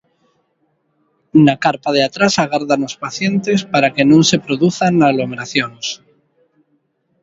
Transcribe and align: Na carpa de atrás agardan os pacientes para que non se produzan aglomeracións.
Na 1.45 1.55
carpa 1.63 1.89
de 1.97 2.01
atrás 2.09 2.33
agardan 2.43 2.81
os 2.89 2.95
pacientes 3.03 3.59
para 3.71 3.91
que 3.95 4.03
non 4.11 4.21
se 4.29 4.37
produzan 4.45 4.93
aglomeracións. 5.09 5.85